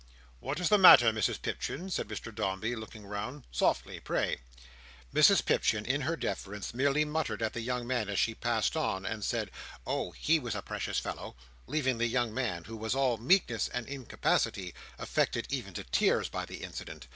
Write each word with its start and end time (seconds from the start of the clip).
"What 0.39 0.59
is 0.59 0.69
the 0.69 0.79
matter, 0.79 1.11
Mrs 1.13 1.39
Pipchin?" 1.39 1.91
said 1.91 2.07
Mr 2.07 2.33
Dombey, 2.33 2.75
looking 2.75 3.05
round. 3.05 3.45
"Softly! 3.51 3.99
Pray!" 3.99 4.39
Mrs 5.13 5.45
Pipchin, 5.45 5.85
in 5.85 6.01
her 6.01 6.15
deference, 6.15 6.73
merely 6.73 7.05
muttered 7.05 7.43
at 7.43 7.53
the 7.53 7.61
young 7.61 7.85
man 7.85 8.09
as 8.09 8.17
she 8.17 8.33
passed 8.33 8.75
on, 8.75 9.05
and 9.05 9.23
said, 9.23 9.51
"Oh! 9.85 10.09
he 10.09 10.39
was 10.39 10.55
a 10.55 10.63
precious 10.63 10.97
fellow"—leaving 10.97 11.99
the 11.99 12.07
young 12.07 12.33
man, 12.33 12.63
who 12.63 12.77
was 12.77 12.95
all 12.95 13.19
meekness 13.19 13.67
and 13.67 13.85
incapacity, 13.87 14.73
affected 14.97 15.45
even 15.53 15.75
to 15.75 15.83
tears 15.83 16.29
by 16.29 16.45
the 16.47 16.63
incident. 16.63 17.05